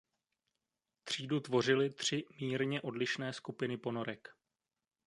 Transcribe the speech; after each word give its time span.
Třídu 1.03 1.39
tvořily 1.39 1.89
tři 1.89 2.23
mírně 2.39 2.81
odlišné 2.81 3.33
skupiny 3.33 3.77
ponorek. 3.77 4.29